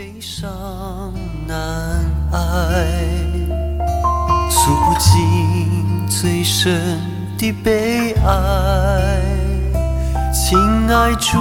[0.00, 1.12] 悲伤
[1.46, 1.58] 难
[2.32, 2.38] 挨，
[4.48, 6.98] 诉不尽最深
[7.36, 9.20] 的悲哀。
[10.32, 10.58] 亲
[10.88, 11.36] 爱主，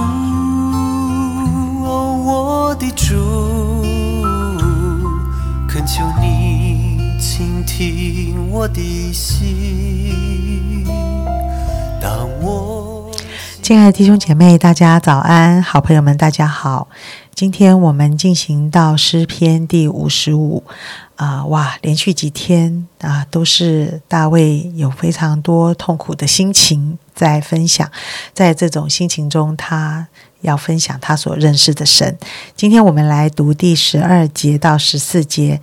[1.85, 3.15] 哦，我的主，
[5.65, 10.85] 恳求你倾听我的心。
[13.69, 15.61] 亲爱的弟兄姐妹，大家早安！
[15.61, 16.87] 好朋友们，大家好！
[17.35, 20.63] 今天我们进行到诗篇第五十五
[21.15, 27.87] 啊，哇，连续几天啊，都是大卫有非常多痛苦的心情在分享，
[28.33, 30.07] 在这种心情中，他
[30.41, 32.17] 要分享他所认识的神。
[32.55, 35.61] 今天我们来读第十二节到十四节。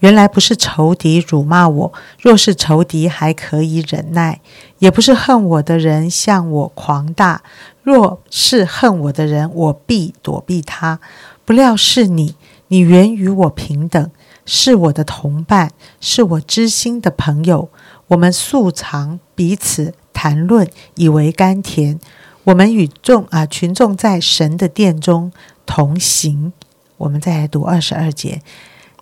[0.00, 4.40] 原来不是仇敌辱骂我，若是仇敌还可以忍耐；
[4.78, 7.42] 也不是恨我的人向我狂大，
[7.82, 11.00] 若是恨我的人，我必躲避他。
[11.44, 12.34] 不料是你，
[12.68, 14.10] 你原与我平等，
[14.46, 17.68] 是我的同伴，是我知心的朋友。
[18.08, 22.00] 我们素常彼此谈论，以为甘甜。
[22.44, 25.30] 我们与众啊群众在神的殿中
[25.66, 26.52] 同行。
[26.96, 28.40] 我们再来读二十二节。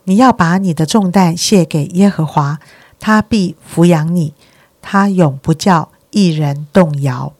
[0.08, 2.58] 你要把你的重担卸给耶和华，
[2.98, 4.32] 他必抚养你，
[4.80, 7.34] 他永不叫一人动摇。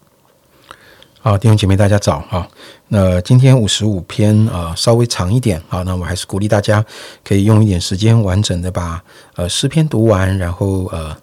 [1.19, 2.47] 好，弟兄姐妹，大家早啊！
[2.89, 6.85] 那今天五十五篇啊，稍微长一点啊，那我还是鼓励大家
[7.25, 9.03] 可以用一点时间，完整的把
[9.35, 11.17] 呃诗篇读完，然后呃，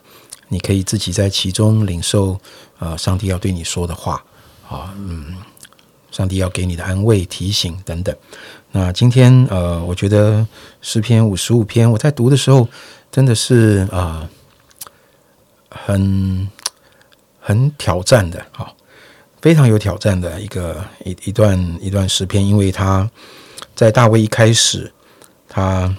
[0.47, 2.39] 你可以自己在其中领受
[2.79, 4.23] 呃上帝要对你说的话
[4.67, 5.37] 啊，嗯，
[6.15, 8.15] 上帝要给你的安慰、提醒等等。
[8.71, 10.47] 那今天呃，我觉得
[10.81, 12.65] 诗篇五十五篇，我在读的时候
[13.11, 14.25] 真的是啊，
[15.69, 16.49] 很
[17.37, 18.73] 很挑战的，哈，
[19.41, 23.11] 非常有挑战的一个一一段一段诗篇，因为他
[23.75, 24.89] 在大卫一开始，
[25.49, 25.93] 他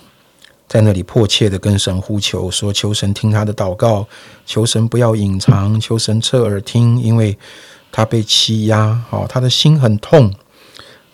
[0.66, 4.08] 在那里迫切的跟神呼求，说求神听他的祷告，
[4.46, 7.36] 求神不要隐藏，求神侧耳听，因为
[7.96, 10.34] 他被欺压，哦，他的心很痛，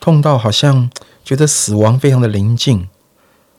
[0.01, 0.91] 痛到好像。
[1.25, 2.89] 觉得死亡非常的临近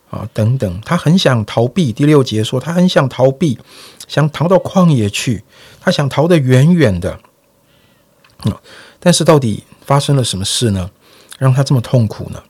[0.10, 1.94] 啊，等等，他很想逃避。
[1.94, 3.58] 第六节说，他很想逃避，
[4.06, 5.46] 想逃到旷野去，
[5.80, 7.18] 他想逃得远远的。
[8.44, 8.54] 嗯，
[9.00, 10.92] 但是到底发生了什么事呢？
[11.40, 12.44] 让他这么痛苦呢？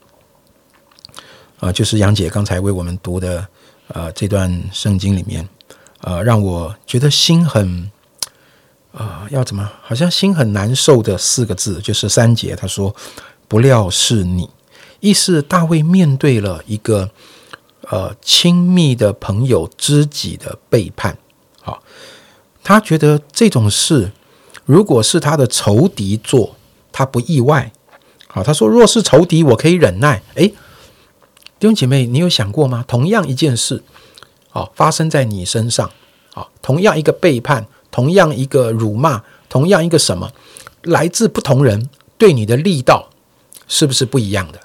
[1.60, 3.48] 啊，就是杨姐刚才为我们读的
[3.90, 5.48] 呃这段圣经里面，
[6.02, 7.92] 呃，让我觉得心很
[8.94, 9.70] 啊，要怎么？
[9.82, 12.96] 好像心很难受的四个字，就是三节，他说
[13.48, 14.50] ：“不料是你。”
[15.02, 17.10] 意思大卫面对了一个
[17.90, 21.18] 呃亲密的朋友知己的背叛，
[21.62, 21.84] 好，
[22.64, 24.12] 他觉得这种事
[24.66, 26.56] 如果是他的仇敌做，
[26.92, 27.72] 他不意外。
[28.28, 30.22] 好，他说若是仇敌，我可以忍耐。
[30.36, 30.48] 诶，
[31.60, 32.86] 弟兄姐妹，你有想过吗？
[32.88, 33.84] 同样一件事，
[34.50, 35.92] 好发生在你身上，
[36.34, 40.34] 好，同样一个背叛，同样一个辱骂，同样一个什么，
[40.82, 41.88] 来自不同人，
[42.18, 43.10] 对你的力道
[43.68, 44.60] 是不是不一样的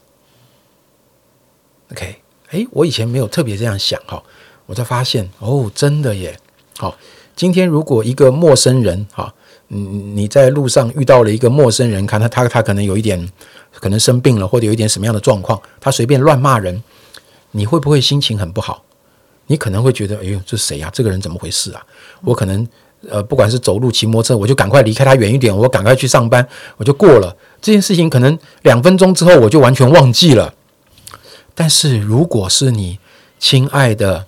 [1.92, 4.22] ？OK，哎，我以前没有特别这样想哈，
[4.64, 6.40] 我才发现哦，真的耶。
[6.78, 6.96] 好，
[7.36, 9.34] 今天如果一个陌生人哈，
[9.68, 13.30] 嗯，你在路上遇到了一个陌生人，看他他他可能有一点
[13.74, 16.82] 可能生病了，或者有一点什么样的状况，他随便乱骂人，
[17.50, 18.82] 你会不会心情很不好？
[19.50, 20.90] 你可能会觉得，哎呦，这谁呀？
[20.92, 21.84] 这个人怎么回事啊？
[22.22, 22.66] 我可能
[23.08, 28.08] 呃，不管是走路、骑摩托车，我就赶快离开他远一点，我赶快去上班，我就过了这件事情。
[28.10, 30.52] 可能两分钟之后，我就完全忘记了。
[31.54, 32.98] 但是，如果是你
[33.38, 34.26] 亲爱的，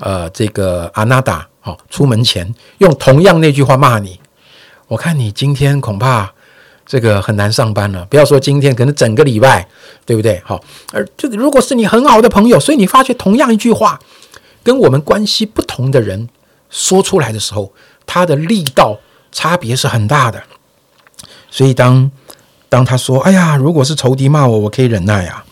[0.00, 4.18] 呃，这个阿娜达，好，出门前用同样那句话骂你，
[4.88, 6.32] 我看你今天恐怕
[6.86, 8.04] 这个很难上班了。
[8.06, 9.68] 不要说今天，可能整个礼拜，
[10.06, 10.40] 对不对？
[10.44, 10.62] 好，
[10.92, 13.98] 而这个如果是你很好的朋友，所以你发觉同样一句话，
[14.62, 16.28] 跟我们关系不同的人
[16.70, 17.72] 说出来的时候，
[18.08, 18.98] 他的力道
[19.30, 20.42] 差别是很大的。
[21.48, 22.10] 所以当
[22.68, 25.44] 当他说：“哎呀，如果是仇敌骂我，我可以忍耐啊。”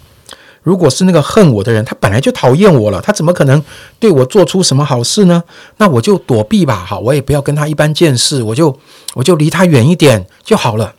[0.62, 3.62] 如果是那个恨我的人，他本来就讨厌我了，他怎么可能
[4.00, 5.44] 对我做出什么好事呢？
[5.76, 8.76] 那我就躲避吧，好，我也不要跟他一般见识，我就
[9.14, 10.92] 我就离他远一点就好了。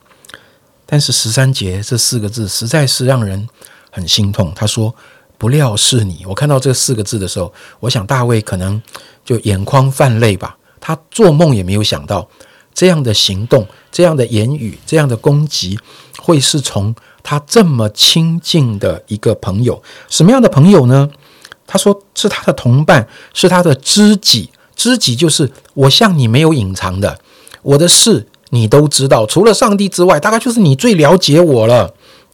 [0.85, 3.45] 但是十三节这四个字实在是让人
[3.91, 4.53] 很心痛。
[4.55, 4.95] 他说
[5.37, 8.81] ：“不料是你。”我看到这四个字的时候，我想大卫可能
[9.25, 10.56] 就眼眶泛泪吧。
[10.79, 12.27] 他做梦也没有想到，
[12.73, 15.79] 这样的行动、这样的言语、这样的攻击，
[16.19, 16.95] 会是从。
[17.29, 21.09] 他这么亲近的一个朋友，什么样的朋友呢？
[21.65, 24.49] 他说是他的同伴，是他的知己。
[24.77, 27.19] 知己就是我向你没有隐藏的，
[27.63, 31.93] 我的事你都知道，除了上帝之外，大概就是你最了解我了。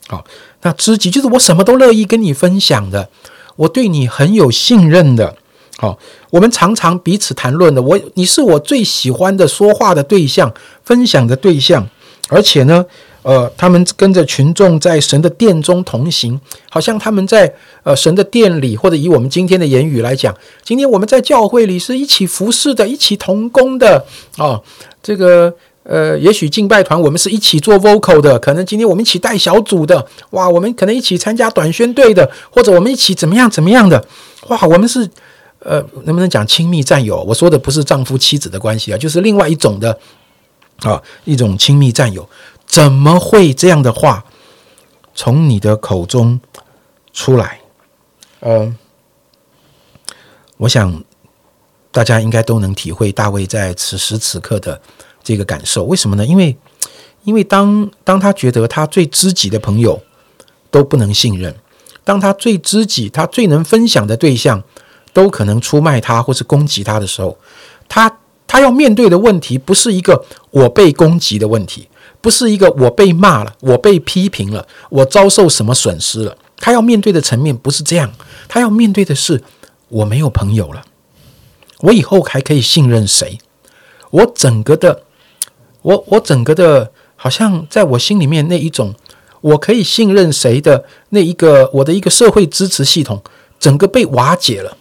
[0.10, 0.24] 好，
[0.62, 3.10] 那知己就是我什么都乐意跟你分享的，
[3.56, 5.38] 我对你很有信任的。
[5.77, 5.97] 好，
[6.29, 10.53] 我们常常彼此谈论的，我你是我最喜欢的说话的对象，
[10.83, 11.87] 分享的对象，
[12.29, 12.85] 而且呢。
[13.23, 16.37] 呃，他们跟着群众在神的殿中同行，
[16.69, 17.49] 好像他们在
[17.83, 24.05] 呃神的殿里，或者以我们今天的言语来讲，今天我们在教会里是一起服侍的，一起同工的
[24.37, 24.61] 哦。
[25.01, 34.05] 这个呃，也许敬拜团我们是一起做 vocal 的，可能今天我们一起带小组的，哇，我们可能一起参加短宣队的，或者我们一起怎么样怎么样的，
[34.49, 35.09] 哇，我们是
[35.63, 37.24] 呃，能不能讲亲密战友？
[37.24, 39.98] 我说的不是丈夫妻子的关系啊，就是另外一种的
[40.81, 42.27] 啊，一种亲密战友。
[42.65, 44.25] 怎么会这样的话
[45.13, 46.39] 从你的口中
[47.12, 47.60] 出来？
[48.39, 48.75] 呃，
[50.57, 51.04] 我想
[51.92, 54.81] 大家应该都能体会大卫在此时此刻的
[55.24, 55.83] 这个感受。
[55.83, 56.25] 为什么呢？
[56.25, 56.57] 因为，
[57.24, 60.01] 因为当当他觉得他最知己的朋友
[60.71, 61.56] 都不能信任，
[62.04, 64.62] 当他最知己、他最能分享的对象
[65.13, 67.38] 都可能出卖他或是攻击他的时候，
[67.88, 71.88] 他他要面对的问题不是一个我被攻击的问题。
[72.21, 76.38] 不是一个我被骂了，我被批评了，我遭受什么损失了？
[76.56, 78.10] 他要面对的层面不是这样，
[78.48, 79.44] 他要面对的是
[79.89, 80.86] 我没有朋友了，
[81.80, 83.38] 我以后还可以信任谁？
[84.09, 85.04] 我整个的，
[85.81, 88.95] 我我整个的，好像在我心里面那一种
[89.42, 93.21] 我可以信任谁的那一个我的一个社会支持系统，
[93.59, 94.77] 整个被瓦解了。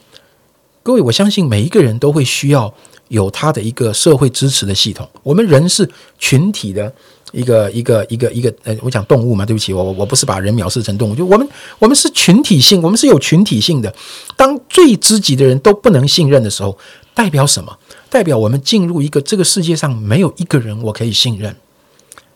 [0.83, 2.73] 各位，我相信每一个人都会需要
[3.09, 5.09] 有他的一个社会支持的系统。
[5.23, 5.89] 我们人是
[6.19, 6.93] 群体的。
[7.33, 11.49] 一个一个一个一个，呃，我讲动物嘛，对不起，我我不是把人藐视成动物，就我们
[11.79, 13.91] 我们是群体性，我们是有群体性的。
[14.37, 16.77] 当最知己的人都不能信任的时候，
[17.15, 17.79] 代表什么？
[18.11, 21.57] 代表我们进入一个这个世界上没有一个人我可以信任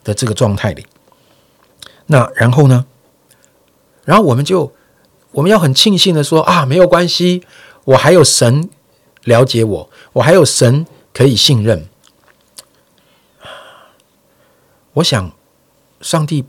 [0.03, 0.83] 的这个状态里。
[2.07, 2.83] 那然后呢？
[4.03, 4.73] 然后我们就
[5.29, 7.43] 我们要很庆幸的说啊，没有关系，
[7.87, 8.69] 我还有神
[9.23, 11.87] 了解我，我还有神可以信任。
[14.91, 15.31] 我想，
[16.01, 16.43] 上帝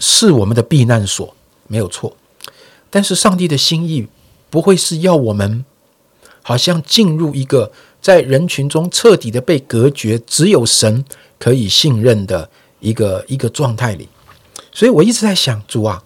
[0.00, 1.36] 是我们的避难所，
[1.68, 2.16] 没有错。
[2.90, 4.08] 但是，上帝的心意
[4.50, 5.64] 不会是要我们
[6.42, 7.70] 好像进入一个
[8.02, 11.04] 在人群中彻底的被隔绝，只有神
[11.38, 12.50] 可以信任的
[12.80, 14.08] 一个一个状态里。
[14.72, 16.02] 所以我一直在想，主啊，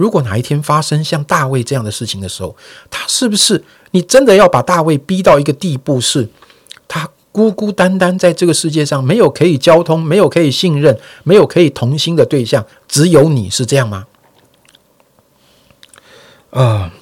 [0.00, 2.56] 如果哪一天发生像大卫这样的事情的时候，
[2.88, 6.26] 他是不是你真的要把大卫逼到一个地步，是
[6.88, 7.06] 他？
[7.32, 14.06] 孤孤单单在这个世界上，没有可以交通，没有可以信任，没有可以同心的对象，只有你是这样吗？
[16.50, 16.92] 啊，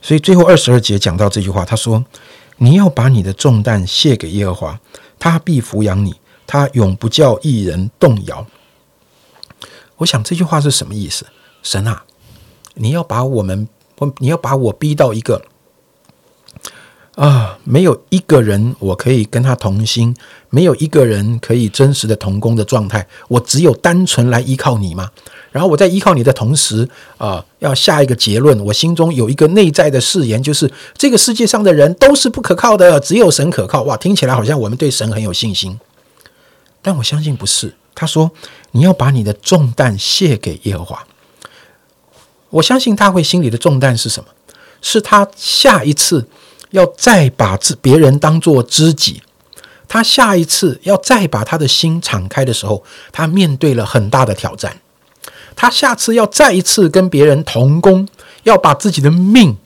[0.00, 2.04] 所以最后二十二节讲到这句话，他说
[2.58, 4.80] ：“你要把你的重担卸给耶和华，
[5.18, 6.14] 他必抚养你，
[6.46, 8.46] 他永不叫一人动摇。”
[9.98, 11.26] 我想这句话是什么意思？
[11.64, 12.04] 神啊，
[12.74, 13.68] 你要把我们，
[14.18, 15.42] 你要把我逼到一个。
[17.16, 20.16] 啊，没有一个人我可以跟他同心，
[20.50, 25.08] 没有一个人可以真实的同工的状态，我只有单纯来依靠你吗？
[25.52, 30.68] 然后我在依靠你的同时，啊，要下一个结论，我心中有一个内在的誓言，就是
[30.98, 33.84] 这个世界上的人都是不可靠的，只有神可靠。
[33.84, 35.78] 哇，听起来好像我们对神很有信心，
[36.82, 37.72] 但我相信不是。
[37.94, 38.32] 他说，
[38.72, 41.06] 你要把你的重担卸给耶和华。
[42.54, 44.30] 我相信大卫心里的重担是什么？
[44.80, 46.26] 是他下一次。
[46.70, 49.22] 要再把自别人当做知己，
[49.86, 52.82] 他下一次要再把他的心敞开的时候，
[53.12, 54.76] 他面对了很大的挑战。
[55.54, 58.08] 他下次要再一次跟别人同工，
[58.42, 59.56] 要把自己的命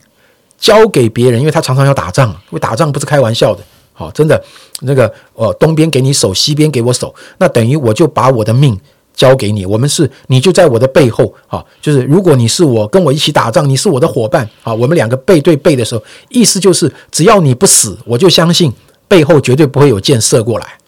[0.58, 3.64] 交给别人，因为他常常要打仗，因为打仗不是开玩笑的。
[3.94, 4.44] 好，真的，
[4.80, 8.78] 那个呃，东边给你守，西边给我守，那等于我就把我的命。
[9.18, 18.72] 交给你，我们是你就在我的背后啊，就是如果你是我跟我一起打仗，你是我的伙伴啊，我们两个背对背的时候，意思就是只要你不死，我就相信
[19.08, 20.78] 背后绝对不会有箭射过来。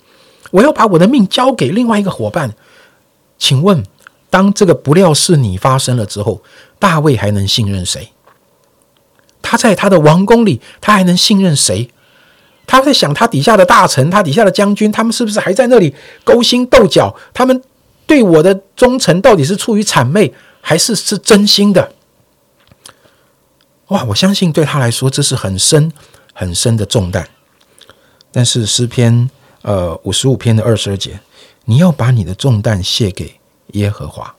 [0.52, 2.54] 我要把我的命交给另外一个伙伴，
[3.36, 3.82] 请问，
[4.30, 6.40] 当这个不料是你发生了之后，
[6.78, 8.10] 大卫还能信任谁？
[9.42, 11.90] 他在他的王宫里，他还能信任谁？
[12.64, 17.12] 他在想他底下的大臣，他底下的将军，他们是不是还在那里勾心斗角？
[17.34, 17.60] 他们。
[18.10, 21.92] 对我的忠诚到底是出于谄媚，还是是真心的？
[23.86, 24.02] 哇！
[24.02, 25.92] 我相信对他来说，这是很深
[26.34, 27.28] 很深的重担。
[28.32, 29.30] 但是诗篇
[29.62, 31.20] 呃五十五篇的二十二节，
[31.66, 33.38] 你要把你的重担卸给
[33.74, 34.34] 耶和华。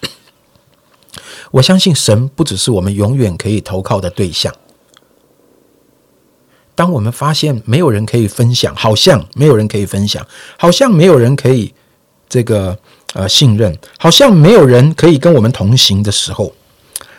[1.52, 4.54] 我相信神不只是我们永远可以投靠的对象。
[6.74, 11.74] 当我们发现没有人可以分享，好像没有人可以分享，好像没有人可以。
[12.30, 12.78] 这个
[13.12, 16.50] 呃信任，好像没有人可以跟我们同行的时候，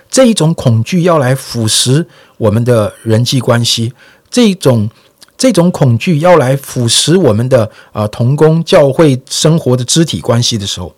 [0.09, 2.03] 这一种恐惧要来腐蚀
[2.37, 3.93] 我们的人际关系，
[4.31, 4.89] 这一种
[5.37, 10.95] 这种恐惧要来腐蚀我们的啊同工教会生活的肢体关系的时候，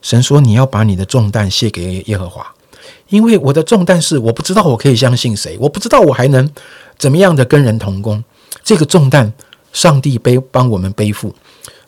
[0.00, 2.46] 神说你要把你的重担卸给耶和华，
[3.08, 6.48] 因为我的重担是我不知道我可以相信谁，我不知道我还能
[6.96, 8.22] 怎么样的跟人同工，
[8.62, 9.32] 这个重担
[9.72, 11.34] 上帝背帮我们背负。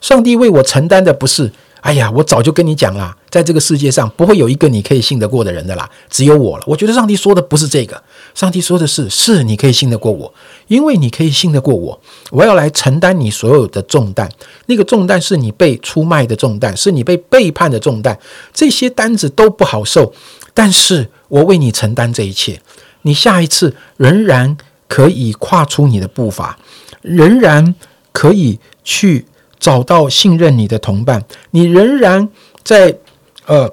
[0.02, 6.64] 上帝为我承担的不是，哎呀，我早就跟你讲啦，在这个世界上不会有一个你可以信得过的人的啦，只有我了。
[6.66, 8.02] 我觉得上帝说的不是这个，
[8.34, 10.34] 上帝说的是，是你可以信得过我，
[10.66, 14.28] 因为你可以信得过我，我要来承担你所有的重担。
[14.66, 18.18] 那个重担是你被出卖的重担，是你被背叛的重担，
[18.52, 20.12] 这些单子都不好受，
[20.52, 22.60] 但是我为你承担这一切，
[23.02, 24.56] 你下一次仍然
[24.88, 26.58] 可以跨出你的步伐，
[27.02, 27.74] 仍然
[28.12, 29.26] 可以去。
[29.62, 32.28] 找到信任你的同伴，你仍然
[32.64, 32.98] 在
[33.46, 33.72] 呃，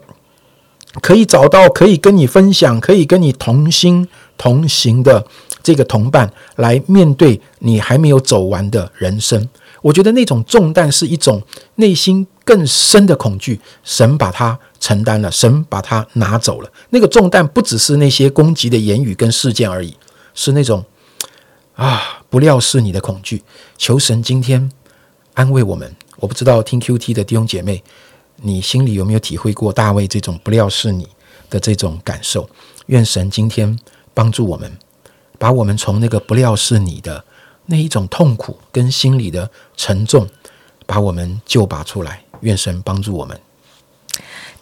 [1.01, 5.25] 可以找到可以跟你分享、可以跟你同心同行的
[5.63, 9.49] 这个同伴，来面对你还没有走完的人生。
[9.81, 11.41] 我觉得那种重担是一种
[11.75, 16.71] 内心更深的恐惧，神把它承担了，神把它拿走了。
[16.91, 19.95] 那个重担不只是那些攻击的言语跟事件而已，
[20.35, 20.85] 是那种
[21.73, 23.41] 啊，不料是你的恐惧。
[23.75, 24.69] 求神今天。
[25.33, 27.83] 安慰我们，我不知道听 Q T 的弟兄姐妹，
[28.37, 31.07] 你心里有没有体会过大卫这种不料是你
[31.49, 32.49] 的这种感受？
[32.87, 33.77] 愿神今天
[34.13, 34.71] 帮助我们，
[35.37, 37.23] 把我们从那个不料是你的
[37.67, 40.27] 那一种痛苦跟心里的沉重，
[40.85, 42.21] 把我们救拔出来。
[42.41, 43.39] 愿神帮助我们。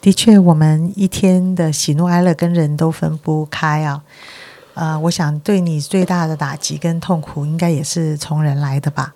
[0.00, 4.02] 的确，我们一天的喜怒哀乐跟人都分不开啊。
[4.74, 9.12] 呃，我想对你最大的打击跟痛苦，应该也是从人来的吧。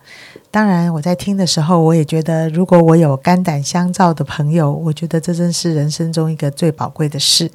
[0.53, 7.51] 当然，我在听的时候，我也觉得，如果我有肝胆相照的朋友，我觉得这真是人生中一个最宝贵的事。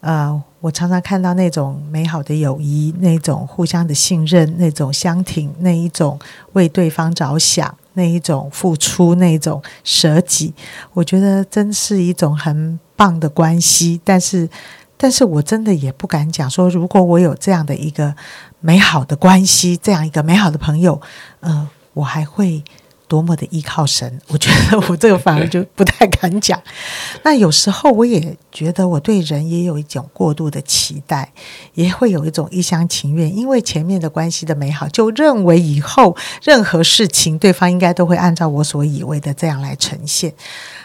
[0.00, 6.18] 呃，我常常看到那种美好的友谊，那种互相的信任，那种相挺，那一种
[6.54, 10.54] 为对方着想，那一种付出，那一种舍己，
[10.94, 14.00] 我觉得真是一种很棒的关系。
[14.02, 14.48] 但是。
[14.96, 18.14] 但是我真的也不敢讲说，如果我有这样的一个
[18.60, 20.98] 美好的关系，这样一个美好的朋友，
[21.40, 22.62] 嗯，我还会
[23.08, 24.20] 多么的依靠神？
[24.28, 26.60] 我觉得我这个反而就不太敢讲。
[27.24, 31.32] 那有时候我也觉得我对人也有一种过度的期待，
[31.74, 40.34] 也会有一种一厢情愿，因为前面的关系的美好，就认为以后任何事情对方应该都会按照我所以为的这样来呈现。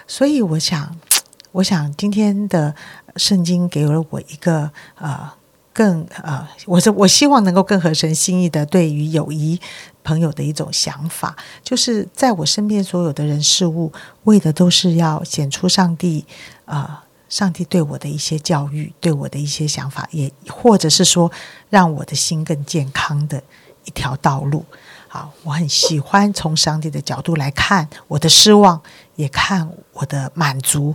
[0.08, 0.96] 所以我想，
[1.54, 2.76] 我想今天的。
[3.16, 5.30] 圣经给了我一个呃
[5.74, 9.60] 更呃，我是我希望能够更合神心意的对于友谊
[10.04, 13.92] 朋友的一种想法，就是在我身边所有的人事物，
[14.24, 16.26] 为的都是要显出上帝
[16.66, 17.00] 呃，
[17.30, 21.32] 上帝对我的一些教育，对我的一些想法，也或者是说
[21.70, 23.42] 让我的心更健康的
[23.86, 24.66] 一条道路。
[25.08, 28.82] 好，我很喜欢从上帝的角度来看我的失望，
[29.16, 30.94] 也看我的满足。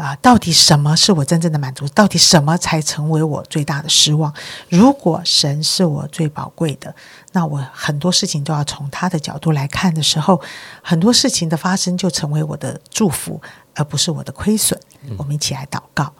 [0.00, 1.86] 啊，到底什么是我真正的满足？
[1.88, 4.32] 到底什么才成为我最大的失望？
[4.70, 6.94] 如果神是我最宝贵的，
[7.32, 10.40] 那我很多事情都要从他的角度来看的时候，
[10.80, 13.38] 很多事情的发生就成为我的祝福，
[13.74, 14.80] 而不是我的亏损。
[15.18, 16.10] 我们一起来祷告，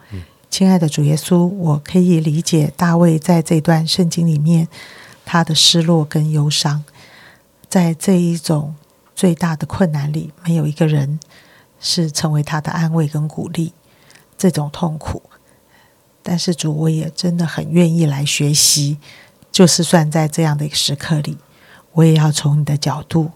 [0.51, 4.67] 亲爱的主耶稣，我可以理解大卫在这段圣经里面
[5.25, 6.83] 他的失落跟忧伤，
[7.67, 8.75] 在这一种
[9.15, 11.19] 最大的困难里，没有一个人。
[11.81, 13.73] 是成为他的安慰跟鼓励，
[14.37, 15.23] 这种痛苦。
[16.23, 18.99] 但是主，我也真的很愿意来学习，
[19.51, 21.37] 就是算在这样的一个时刻里，
[21.93, 23.31] 我也要从你的角度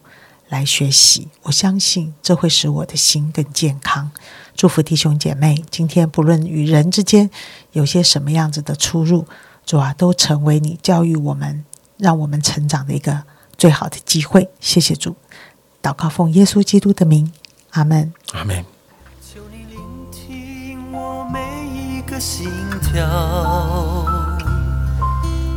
[0.49, 1.27] 来学习。
[1.41, 4.11] 我相信这会使我的心更健康。
[4.55, 7.29] 祝福弟兄姐妹，今天不论与人之间
[7.71, 9.25] 有些什么样子的出入，
[9.65, 11.65] 主啊，都成为你教育我们、
[11.97, 13.23] 让我们成长的一个
[13.57, 14.47] 最好的机会。
[14.59, 15.15] 谢谢主，
[15.81, 17.33] 祷告奉耶稣基督的名。
[17.75, 18.63] 阿门，阿门。
[19.21, 19.77] 求你聆
[20.09, 22.49] 听我每一个心
[22.81, 23.05] 跳，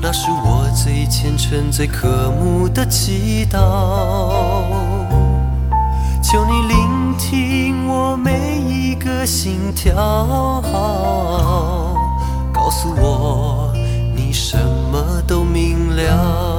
[0.02, 3.60] 那是我最虔诚、最渴慕的祈祷。
[6.20, 9.94] 求你聆听我每一个心跳，
[12.52, 13.72] 告诉我
[14.16, 14.58] 你什
[14.90, 16.57] 么都明了。